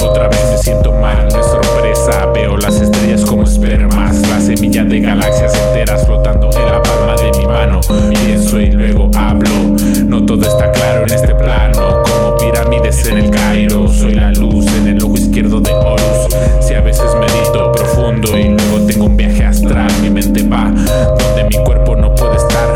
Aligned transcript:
Otra 0.00 0.28
vez 0.28 0.50
me 0.50 0.58
siento 0.58 0.92
mal, 0.92 1.28
de 1.28 1.42
sorpresa. 1.42 2.26
Veo 2.32 2.56
las 2.56 2.80
estrellas 2.80 3.24
como 3.24 3.42
espermas 3.42 4.20
La 4.28 4.40
semilla 4.40 4.84
de 4.84 5.00
galaxias 5.00 5.54
enteras 5.54 6.06
flotando 6.06 6.50
en 6.52 6.66
la 6.66 6.82
palma 6.82 7.14
de 7.16 7.38
mi 7.38 7.46
mano. 7.46 7.80
Pienso 8.10 8.60
y 8.60 8.70
luego 8.70 9.10
hablo. 9.16 9.50
No 10.06 10.24
todo 10.24 10.42
está 10.42 10.70
claro 10.72 11.02
en 11.02 11.12
este 11.12 11.34
plano. 11.34 12.02
Como 12.04 12.36
pirámides 12.36 13.06
en 13.06 13.18
el 13.18 13.30
Cairo. 13.30 13.88
Soy 13.88 14.14
la 14.14 14.30
luz 14.32 14.66
en 14.76 14.88
el 14.88 15.02
ojo 15.02 15.14
izquierdo 15.14 15.60
de 15.60 15.72
Horus. 15.72 16.28
Si 16.60 16.74
a 16.74 16.80
veces 16.80 17.14
medito 17.14 17.72
profundo 17.72 18.36
Y 18.36 18.48
luego 18.48 18.86
tengo 18.86 19.06
un 19.06 19.16
viaje 19.16 19.42
astral 19.42 19.90
Mi 20.02 20.10
mente 20.10 20.42
va 20.42 20.64
donde 20.64 21.44
mi 21.44 21.64
cuerpo 21.64 21.96
no 21.96 22.14
puede 22.14 22.36
estar. 22.36 22.68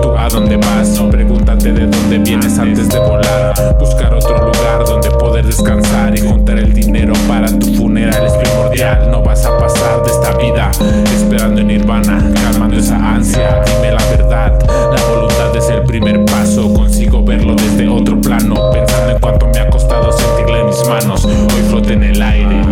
Tú 0.00 0.12
a 0.16 0.28
dónde 0.28 0.56
vas 0.56 1.00
Pregúntate 1.10 1.72
de 1.72 1.86
dónde 1.86 2.18
vienes 2.18 2.58
antes 2.58 2.88
de 2.88 2.98
volar. 2.98 3.76
Buscar 3.78 4.14
otro 4.14 4.38
lugar 4.38 4.84
donde 4.86 5.10
descansar 5.42 6.16
y 6.16 6.20
juntar 6.20 6.58
el 6.58 6.72
dinero 6.72 7.12
para 7.28 7.46
tu 7.46 7.74
funeral 7.74 8.26
es 8.26 8.32
primordial. 8.34 9.10
No 9.10 9.22
vas 9.22 9.44
a 9.44 9.56
pasar 9.58 10.02
de 10.02 10.10
esta 10.10 10.36
vida 10.36 10.70
esperando 11.14 11.60
en 11.60 11.68
Nirvana, 11.68 12.32
calmando 12.42 12.76
esa 12.76 12.96
ansia. 12.96 13.62
Dime 13.66 13.92
la 13.92 14.04
verdad, 14.06 14.58
la 14.66 15.02
voluntad 15.14 15.56
es 15.56 15.68
el 15.68 15.82
primer 15.82 16.24
paso. 16.24 16.72
Consigo 16.72 17.22
verlo 17.22 17.54
desde 17.54 17.88
otro 17.88 18.20
plano, 18.20 18.70
pensando 18.72 19.12
en 19.12 19.18
cuánto 19.18 19.46
me 19.46 19.58
ha 19.58 19.70
costado 19.70 20.12
sentirle 20.12 20.60
en 20.60 20.66
mis 20.66 20.86
manos. 20.86 21.24
Hoy 21.24 21.62
flote 21.68 21.94
en 21.94 22.02
el 22.02 22.22
aire. 22.22 22.62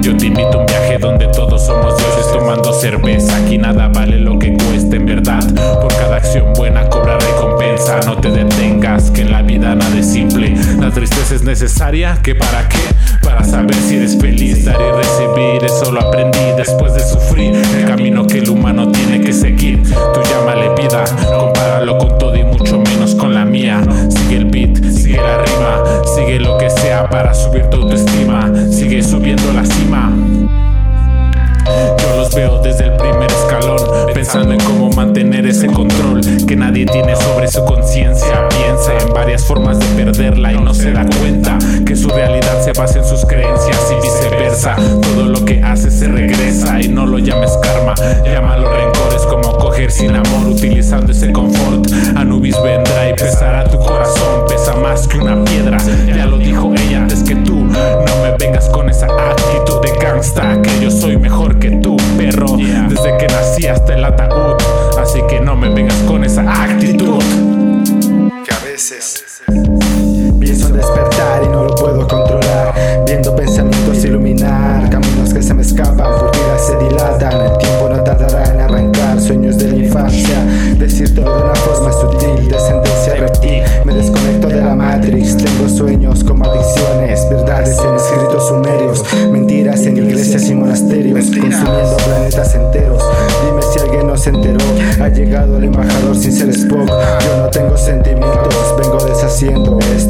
Yo 0.00 0.16
te 0.16 0.26
invito 0.26 0.58
a 0.58 0.60
un 0.60 0.66
viaje 0.66 0.98
donde 0.98 1.26
todos 1.28 1.66
somos 1.66 1.96
dioses 1.96 2.32
tomando 2.32 2.72
cerveza. 2.72 3.36
Aquí 3.36 3.58
nada 3.58 3.88
vale 3.88 4.18
lo 4.18 4.38
que 4.38 4.56
cueste 4.56 4.96
en 4.96 5.06
verdad. 5.06 5.44
Por 5.80 5.94
cada 5.96 6.16
acción 6.16 6.54
buena 6.54 6.88
cobra 6.88 7.18
recompensa. 7.18 8.00
No 8.06 8.16
te 8.16 8.30
detengas, 8.30 8.77
que 9.18 9.22
en 9.22 9.32
la 9.32 9.42
vida 9.42 9.74
nada 9.74 9.98
es 9.98 10.12
simple. 10.12 10.54
La 10.78 10.92
tristeza 10.92 11.34
es 11.34 11.42
necesaria, 11.42 12.16
¿que 12.22 12.36
para 12.36 12.68
qué? 12.68 12.78
Para 13.24 13.42
saber 13.42 13.74
si 13.74 13.96
eres 13.96 14.16
feliz. 14.16 14.64
Dar 14.64 14.76
y 14.80 14.92
recibir, 14.92 15.64
eso 15.64 15.90
lo 15.90 16.00
aprendí 16.00 16.38
después 16.56 16.94
de 16.94 17.00
sufrir. 17.00 17.52
El 17.76 17.84
camino 17.84 18.28
que 18.28 18.38
el 18.38 18.48
humano 18.48 18.92
tiene 18.92 19.20
que 19.20 19.32
seguir. 19.32 19.82
Tú 19.82 20.20
llámale 20.22 20.72
vida, 20.80 21.04
compáralo 21.36 21.98
con 21.98 22.16
todo 22.16 22.36
y 22.36 22.44
mucho 22.44 22.78
menos 22.78 23.16
con 23.16 23.34
la 23.34 23.44
mía. 23.44 23.82
Sigue 24.08 24.36
el 24.36 24.44
beat, 24.44 24.76
sigue 24.84 25.16
la 25.16 25.38
rima, 25.38 25.82
sigue 26.14 26.38
lo 26.38 26.56
que 26.56 26.70
sea 26.70 27.10
para 27.10 27.34
subir 27.34 27.64
tu 27.70 27.78
autoestima. 27.78 28.52
Sigue 28.70 29.02
subiendo 29.02 29.52
la 29.52 29.66
cima. 29.66 30.12
Yo 31.66 32.16
los 32.16 32.34
veo 32.34 32.62
desde 32.62 32.84
el 32.84 32.96
primer 32.96 33.30
escalón, 33.30 33.80
pensando 34.14 34.52
en 34.52 34.60
cómo 34.60 34.90
mantener 34.90 35.46
ese 35.46 35.66
control 35.66 36.20
que 36.46 36.56
nadie 36.56 36.86
tiene 36.86 37.16
sobre 37.16 37.48
su 37.48 37.64
conciencia. 37.64 38.48
Todo 44.76 45.26
lo 45.26 45.44
que 45.44 45.62
hace 45.62 45.90
se 45.90 46.08
regresa 46.08 46.80
y 46.80 46.88
no 46.88 47.06
lo 47.06 47.18
llames 47.18 47.56
karma, 47.62 47.94
llámalo 48.24 48.70
rencores 48.70 49.22
como 49.22 49.56
coger 49.58 49.90
sin 49.90 50.14
amor 50.14 50.48
utilizando 50.48 51.12
ese 51.12 51.32
confort. 51.32 51.90
Anubis 52.16 52.56
vendrá 52.62 53.10
y 53.10 53.14
pesará 53.14 53.64
tu 53.64 53.78
corazón, 53.78 54.44
pesa 54.48 54.74
más 54.74 55.06
que 55.08 55.18
una 55.18 55.42
piedra. 55.44 55.78
Ya 56.06 56.26
lo 56.26 56.38
dijo 56.38 56.72
ella 56.74 56.98
antes 56.98 57.22
que 57.22 57.34
tú, 57.36 57.64
no 57.64 58.22
me 58.22 58.36
vengas 58.38 58.68
con 58.68 58.88
esa 58.90 59.06
actitud 59.06 59.80
de 59.80 59.92
gangsta 59.98 60.60
que 60.62 60.80
yo 60.80 60.90
soy 60.90 61.16
mejor 61.16 61.58
que 61.58 61.70
tú, 61.70 61.96
perro. 62.16 62.56
Desde 62.88 63.16
que 63.18 63.26
nací 63.26 63.66
hasta 63.66 63.94
el 63.94 64.04
ataúd, 64.04 64.56
así 65.00 65.20
que 65.28 65.40
no 65.40 65.56
me 65.56 65.68
vengas 65.68 65.96
con 66.06 66.24
esa 66.24 66.42
actitud. 66.64 67.22
que 68.44 68.54
a 68.54 68.58
veces 68.64 69.42
Decírtelo 80.98 81.32
de 81.32 81.42
una 81.44 81.54
forma 81.54 81.92
sutil, 81.92 82.48
descendencia 82.48 83.14
reptil. 83.14 83.62
Me 83.84 83.94
desconecto 83.94 84.48
de 84.48 84.56
la 84.56 84.74
Matrix, 84.74 85.36
tengo 85.36 85.68
sueños 85.68 86.24
como 86.24 86.44
adicciones, 86.44 87.20
verdades 87.30 87.78
en 87.78 87.94
escritos 87.94 88.48
sumerios, 88.48 89.04
mentiras 89.30 89.86
en 89.86 89.96
iglesias 89.96 90.50
y 90.50 90.56
monasterios, 90.56 91.26
consumiendo 91.26 91.96
planetas 92.04 92.52
enteros. 92.52 93.00
Dime 93.44 93.62
si 93.62 93.78
alguien 93.78 94.08
no 94.08 94.16
se 94.16 94.30
enteró. 94.30 94.58
Ha 95.00 95.08
llegado 95.08 95.58
el 95.58 95.64
embajador 95.66 96.16
sin 96.16 96.32
ser 96.32 96.48
Spock. 96.48 96.88
Yo 96.88 97.36
no 97.42 97.48
tengo 97.48 97.76
sentimientos, 97.76 98.74
vengo 98.76 98.98
deshaciendo 99.04 99.78
estos 99.96 100.07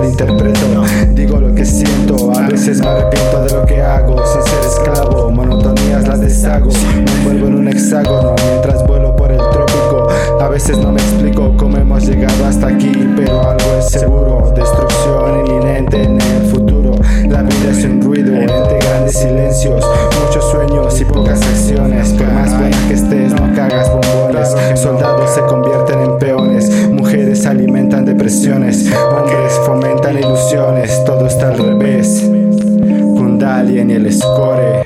malinterpreto. 0.00 0.84
Digo 1.14 1.38
lo 1.38 1.54
que 1.54 1.64
siento, 1.64 2.32
a 2.32 2.48
veces 2.48 2.80
me 2.80 2.88
arrepiento 2.88 3.44
de 3.44 3.52
lo 3.52 3.66
que 3.66 3.80
hago. 3.82 4.16
Sin 4.26 4.42
ser 4.42 4.64
esclavo, 4.64 5.30
monotonías 5.30 6.08
las 6.08 6.20
deshago. 6.20 6.70
Me 6.94 7.24
vuelvo 7.24 7.46
en 7.48 7.54
un 7.54 7.68
hexágono 7.68 8.34
mientras 8.50 8.86
vuelo 8.86 9.14
por 9.14 9.30
el 9.30 9.38
trópico. 9.38 10.08
A 10.40 10.48
veces 10.48 10.78
no 10.78 10.92
me 10.92 11.00
explico 11.00 11.54
cómo 11.56 11.76
hemos 11.76 12.06
llegado 12.06 12.46
hasta 12.46 12.68
aquí, 12.68 12.92
pero 13.16 13.40
algo 13.42 13.78
es 13.78 13.86
seguro. 13.90 14.52
Destrucción 14.56 15.46
inminente 15.46 16.02
en 16.02 16.20
el 16.20 16.46
futuro. 16.50 16.92
La 17.28 17.42
vida 17.42 17.70
es 17.70 17.84
un 17.84 18.00
ruido 18.00 18.34
entre 18.34 18.78
grandes 18.78 19.18
silencios, 19.18 19.84
muchos 20.24 20.50
sueños 20.50 21.00
y 21.00 21.04
pocas 21.04 21.40
acciones. 21.42 22.10
Por 22.14 22.26
más 22.32 22.58
buena 22.58 22.88
que 22.88 22.94
estés, 22.94 23.32
no 23.32 23.54
cagas 23.54 23.90
bombones. 23.90 24.54
Soldados 24.80 25.30
se 25.30 25.40
convierten 25.42 26.00
en 26.00 26.18
peones, 26.18 26.70
mujeres 26.90 27.46
alimentan 27.46 28.04
depresiones, 28.04 28.90
hombres 28.92 29.59
viene 33.84 34.08
el 34.08 34.12
score. 34.12 34.84